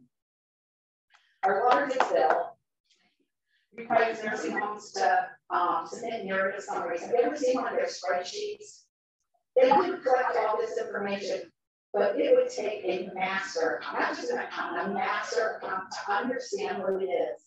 [1.42, 2.56] Our largest bill
[3.76, 7.02] requires nursing homes to, um, submit narrative summaries.
[7.02, 8.84] Have you ever seen one of their spreadsheets?
[9.54, 11.52] They would collect all this information,
[11.92, 16.82] but it would take a master, not just an accountant, a master accountant to understand
[16.82, 17.42] what it is.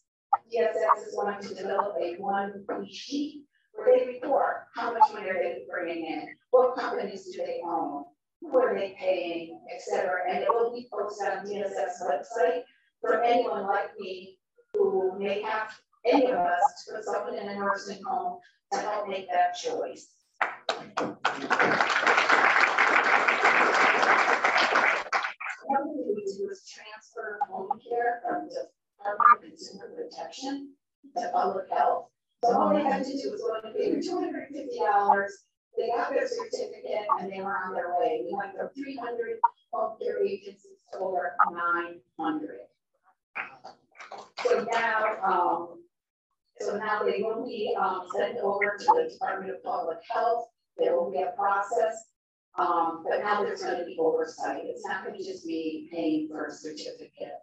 [0.53, 3.41] DSS is going to develop a one piece
[3.79, 4.19] where they
[4.75, 8.05] how much money are they bringing in, what companies do they own,
[8.41, 10.21] who are they paying, et cetera.
[10.29, 12.61] And it will be posted on DSS website
[13.01, 14.37] for anyone like me
[14.73, 15.73] who may have
[16.05, 18.39] any of us to put someone in a nursing home
[18.71, 20.07] to help make that choice.
[20.41, 21.17] Another
[25.93, 30.73] thing we do is transfer home care from Department of Consumer Protection
[31.17, 32.09] to public health.
[32.43, 35.43] So all they had to do was go and pay two hundred and fifty dollars.
[35.77, 38.21] They got their certificate and they were on their way.
[38.25, 39.39] We went from three hundred
[39.71, 42.61] home care agencies to over nine hundred.
[44.43, 45.83] So now, um,
[46.59, 50.47] so now they will be, um, sent over to the Department of Public Health.
[50.77, 52.05] There will be a process.
[52.57, 54.61] Um, but now there's gonna be oversight.
[54.63, 57.39] It's not gonna just be paying for a certificate.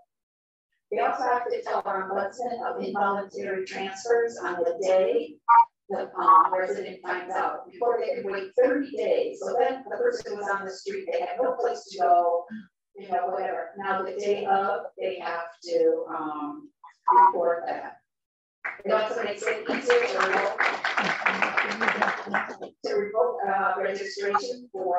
[0.92, 5.34] We also have to tell our ombudsman of involuntary transfers on the day
[5.88, 9.38] the um, resident finds out, before they can wait thirty days.
[9.40, 12.44] So then the person was on the street, they had no place to go,
[12.96, 13.70] you know, whatever.
[13.78, 16.70] Now the day of, they have to um,
[17.08, 17.98] report that.
[18.84, 20.60] It also makes it easier to revoke,
[22.84, 24.98] to revoke uh, registration for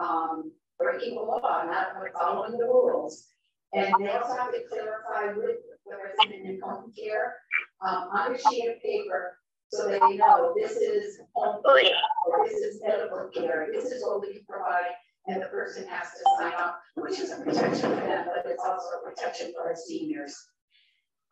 [0.00, 0.50] um,
[0.80, 3.28] breaking the law, not following the rules.
[3.74, 5.56] And they also have to clarify with
[5.86, 7.36] the resident in home care
[7.80, 9.38] um, on a sheet of paper
[9.72, 11.94] so they know this is home care
[12.26, 13.68] or this is medical care.
[13.72, 14.92] This is what we provide,
[15.26, 18.62] and the person has to sign up, which is a protection for them, but it's
[18.62, 20.36] also a protection for our seniors.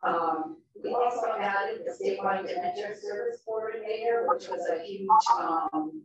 [0.01, 5.07] Um, we also added the statewide dementia service coordinator, which was a huge,
[5.39, 6.01] um,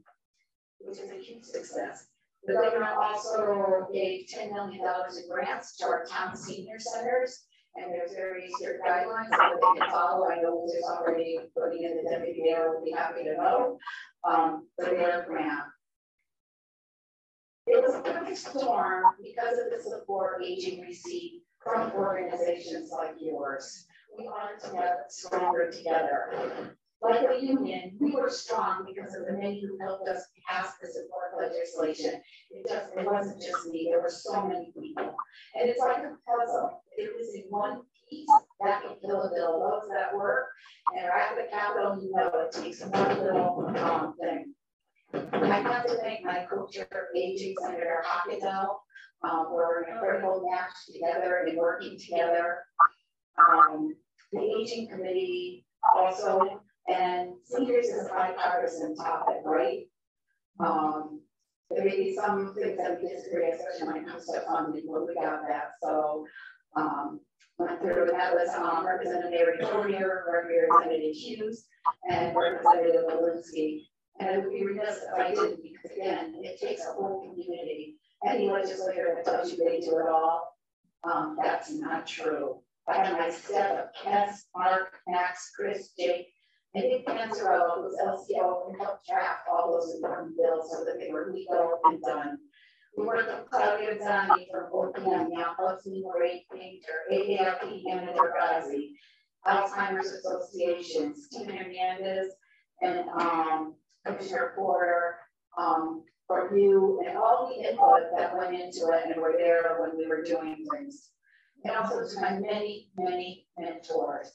[0.81, 2.09] which is a huge success.
[2.47, 7.45] The governor also gave $10 million in grants to our town senior centers.
[7.75, 10.29] And there's very strict guidelines that they can follow.
[10.29, 13.79] I know there's already putting in the deputy mayor will be happy to know.
[14.25, 15.65] Um, the mayor grant.
[17.67, 23.87] It was a perfect storm because of the support aging received from organizations like yours.
[24.17, 26.77] We are together, stronger together.
[27.03, 30.97] Like a union, we were strong because of the many who helped us pass this
[30.97, 32.21] important legislation.
[32.51, 35.15] It just it wasn't just me, there were so many people.
[35.55, 36.83] And it's like a puzzle.
[36.97, 38.29] It was in one piece
[38.65, 39.61] that can fill a bill.
[39.61, 40.47] Those that work
[40.97, 44.55] and are at the Capitol, you know it takes one little um, thing.
[45.15, 48.77] I have to thank my co-chair, aging Senator Hochadel.
[49.23, 52.59] Um, we're in a critical match together and working together.
[53.39, 53.95] Um,
[54.33, 59.87] the aging committee also, and seniors is a bipartisan topic, right?
[60.61, 61.21] Um,
[61.71, 65.07] there may be some things that we disagree, especially when it comes to funding, but
[65.07, 65.73] we got that.
[65.83, 66.27] So
[66.77, 67.21] um,
[67.59, 71.65] went through that was um, Representative Mary Fournier, Representative Hughes,
[72.09, 73.83] and Representative Walensky.
[74.21, 77.97] And it would be remiss if I didn't, because again, it takes a whole community.
[78.27, 80.57] Any legislator that tells you they do it all,
[81.05, 82.61] um, that's not true.
[82.89, 86.29] I have my set of Kes, Mark, Max, Chris, Jake,
[86.77, 91.11] and Nick Panzarello, who's LCO, and helped draft all those important bills so that they
[91.11, 92.39] were legal and done.
[92.97, 98.91] We worked with Claudia Zani from OPM, now Ombudsman Mairead Painter, AARP Manager Gazi,
[99.47, 102.35] Alzheimer's Association, Stephen Hernandez,
[102.83, 103.75] and um,
[104.05, 105.17] Commissioner Porter,
[105.57, 109.97] um, for you and all the input that went into it and were there when
[109.97, 111.11] we were doing things.
[111.65, 114.33] And also to my many, many mentors.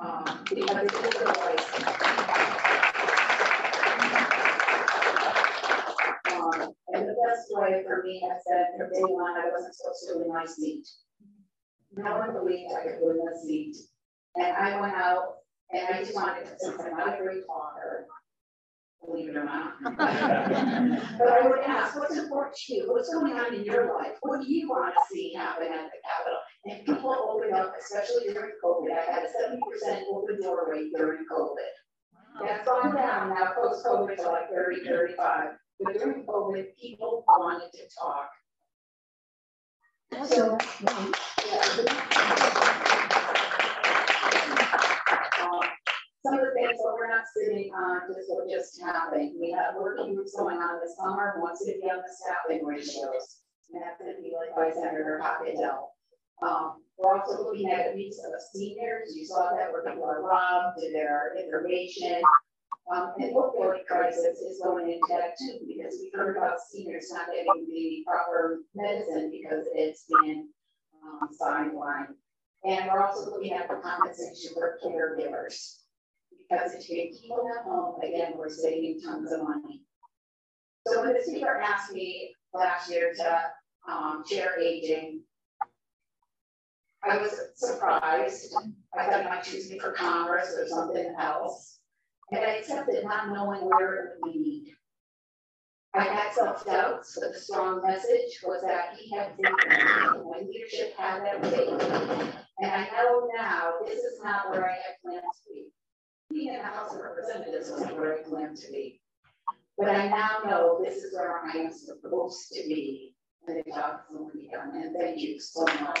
[0.00, 1.66] Um, because it is a voice.
[6.30, 10.08] Um, and the best way for me, I said from day one, I wasn't supposed
[10.08, 10.86] to win my seat.
[11.96, 13.76] No one believed I could win the seat.
[14.36, 15.38] And I went out
[15.72, 18.06] and I just wanted to, since I'm not a great talker,
[19.04, 19.74] believe it or not.
[19.82, 22.92] but I would ask, what's important to you?
[22.92, 24.16] What's going on in your life?
[24.22, 26.38] What do you want to see happen at the Capitol?
[26.64, 28.90] And people open up, especially during COVID.
[28.92, 31.72] I had a 70% open door rate during COVID.
[32.42, 35.48] That's gone down now, post COVID to like 30, 35.
[35.80, 38.30] But during COVID, people wanted to talk.
[40.24, 40.58] So,
[41.46, 41.62] yeah,
[45.42, 45.62] um,
[46.24, 49.32] some of the things that we're not sitting on just what just happened.
[49.40, 52.64] We have working groups going on this summer, who wants to be on the staffing
[52.64, 53.42] ratios.
[53.72, 55.97] And that's going to be like by Senator Hochadel.
[56.42, 59.14] Um, we're also looking at a mix of seniors.
[59.14, 62.22] You saw that where people are robbed to their information.
[62.94, 67.26] Um, and opioid crisis is going into that too, because we heard about seniors not
[67.26, 70.48] getting the proper medicine because it's been
[71.04, 72.14] um, sidelined.
[72.64, 75.82] And we're also looking at the compensation for caregivers
[76.48, 79.82] because if you keep them at home, again, we're saving tons of money.
[80.86, 83.40] So when the speaker asked me last year to
[83.92, 85.17] um, chair aging,
[87.04, 88.54] I was surprised.
[88.98, 91.78] I thought choose me for Congress or something else.
[92.32, 94.74] And I accepted not knowing where it would lead.
[95.94, 101.24] I had self-doubts, but the strong message was that he had faith when leadership had
[101.24, 102.34] that faith.
[102.60, 105.72] And I know now this is not where I had planned to be
[106.30, 109.00] being in the House of Representatives was where I planned to be.
[109.76, 113.14] But I now know this is where I am supposed to be.
[113.46, 116.00] And thank you so much.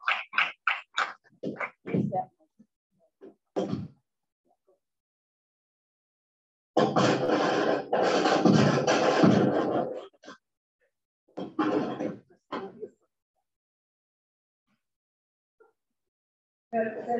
[17.11, 17.15] I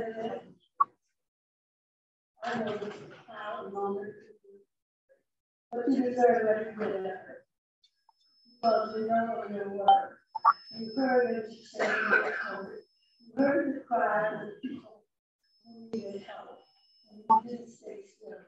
[2.60, 4.14] know this is proud moment,
[5.70, 7.16] but you deserve every of it.
[8.62, 10.20] Because you know your work.
[10.80, 12.80] You heard what you said in your comment.
[13.20, 15.04] You heard the cry of people
[15.66, 16.60] who needed help.
[17.12, 18.40] And you didn't stay still.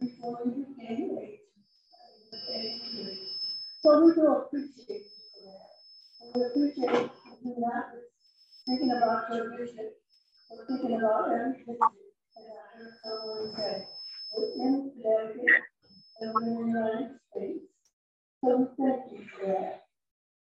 [0.00, 1.40] Before you came late.
[3.82, 5.02] So we do appreciate you
[5.34, 5.68] for that.
[6.22, 7.10] And we appreciate
[7.44, 7.84] you not
[8.66, 9.90] thinking about your vision
[10.52, 11.78] we're thinking about everything.
[12.36, 13.86] And I heard someone say,
[14.36, 15.62] within Connecticut
[16.20, 17.64] and within the United States.
[18.44, 19.84] So thank you for that.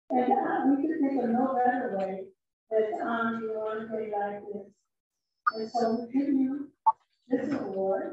[0.09, 2.25] And uh, we could think of no better way
[2.71, 4.71] that's honoring you on a day like this.
[5.55, 6.69] And so we give you
[7.29, 8.03] this award,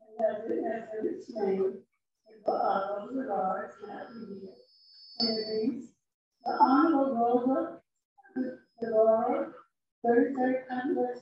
[0.00, 1.76] and as it, as it explained,
[2.44, 4.08] for our regards, not.
[5.20, 5.84] And it
[6.44, 7.80] the Honorable Rosa
[8.82, 9.52] DeLauro,
[10.06, 11.20] 33rd Congress,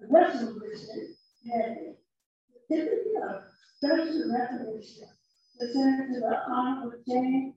[0.00, 1.18] Congressional District,
[1.50, 1.96] head,
[2.68, 3.42] certificate of
[3.76, 5.08] special recognition,
[5.58, 7.54] presented to the Honorable Jane.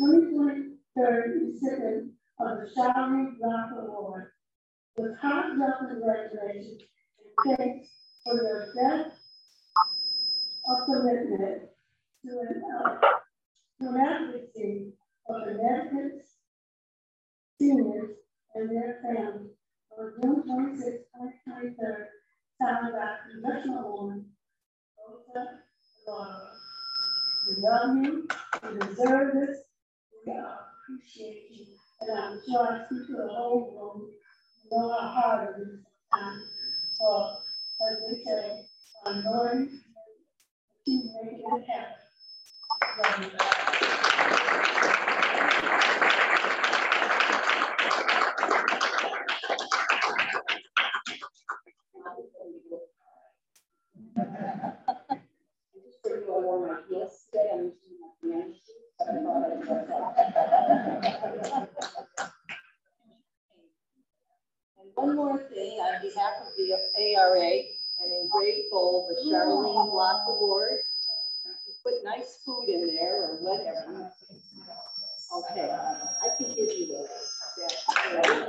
[0.00, 4.32] 2023rd recipient of the Charlene Block Award
[4.98, 6.82] with heartfelt congratulations
[7.46, 7.88] and thanks
[8.24, 9.18] for your depth
[10.68, 11.62] of commitment
[12.24, 14.92] to an, uh, advocacy
[15.28, 16.35] of Connecticut's
[17.58, 18.10] seniors
[18.54, 19.52] and their families
[19.98, 20.84] on June 26,
[21.14, 21.74] 2023,
[22.60, 24.24] signed by Congressional
[24.98, 25.42] Rosa
[26.08, 26.48] DeLauro.
[27.46, 28.28] We love you,
[28.62, 29.58] you deserve this,
[30.26, 31.66] we appreciate you,
[32.00, 34.10] and I'm sure I speak to the whole room,
[34.64, 35.78] you know how hard it is
[36.12, 36.44] sometimes
[36.98, 37.38] for,
[37.88, 38.64] as they say,
[39.04, 39.80] minorities,
[40.84, 41.96] keep making it happen.
[56.56, 57.72] And
[64.94, 67.50] one more thing, on behalf of the ARA,
[68.00, 70.80] and in great bold, the Charlene Block Award.
[71.82, 74.10] Put nice food in there or whatever.
[75.36, 77.08] Okay, I can give you those.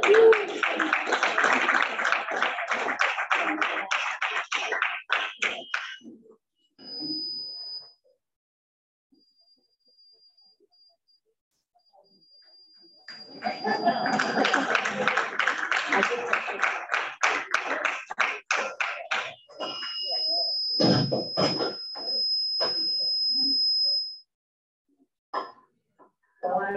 [0.07, 1.83] Well,
[13.67, 13.75] I'm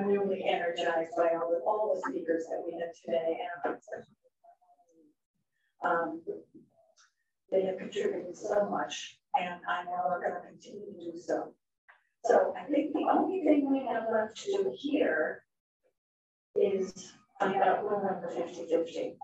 [0.06, 3.76] really energized by all the, speakers that we had today and
[5.84, 6.22] um,
[7.52, 11.54] they have contributed so much and I know are gonna continue to do so.
[12.24, 15.44] So I think the only thing we have left to do here
[16.60, 19.16] is find out room number 50-50.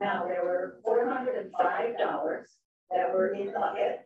[0.00, 2.48] Now, there were four hundred and five dollars
[2.90, 4.00] that were in the bucket.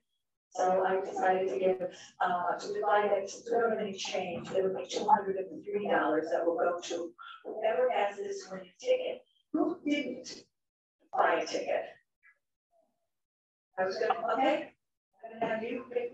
[0.51, 1.81] So I decided to give,
[2.20, 5.89] uh, to divide it, to go any change, there would be two hundred and three
[5.89, 7.12] dollars that will go to
[7.45, 9.22] whoever has this winning ticket,
[9.53, 10.45] who didn't
[11.12, 11.85] buy a ticket.
[13.78, 14.72] I was gonna, okay,
[15.24, 16.10] I'm gonna have you pick.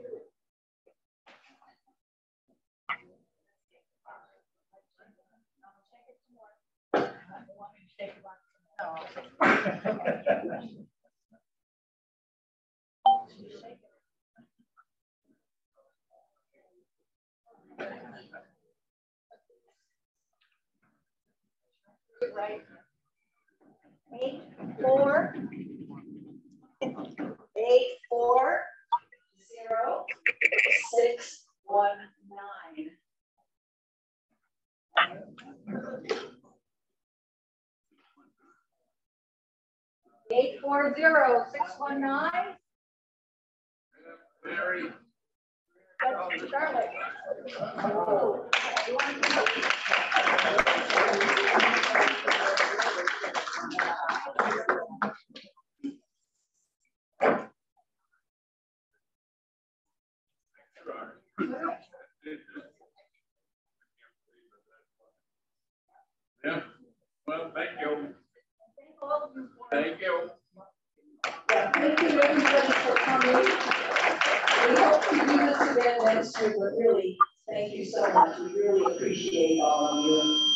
[22.36, 22.62] Right.
[24.12, 24.42] Eight,
[24.82, 25.34] four.
[27.56, 28.62] Eight, four,
[29.48, 30.04] Zero,
[30.94, 31.98] six, one,
[32.30, 32.90] nine.
[40.32, 42.56] Eight, four, zero, six, one, nine.
[46.00, 46.90] That's Charlotte.
[66.44, 66.60] Yeah,
[67.26, 68.14] well, thank you.
[69.70, 70.30] Thank you.
[71.50, 73.34] Yeah, thank you everybody for coming.
[73.34, 77.16] We hope to do this again next year, but really,
[77.48, 78.38] thank you so much.
[78.38, 80.54] We really appreciate all of you.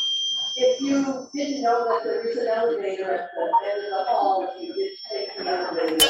[0.57, 4.49] If you didn't know that there is an elevator at the end of the hall,
[4.57, 6.07] if you did take the elevator.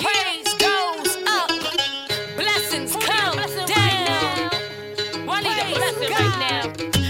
[0.00, 1.50] Praise goes up,
[2.36, 4.50] blessings come down.
[5.28, 6.38] I need a blessing right
[6.94, 7.03] now.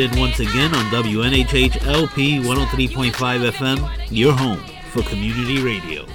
[0.00, 3.12] Lynn once again on WNHH LP 103.5
[3.50, 6.06] FM, your home for community radio.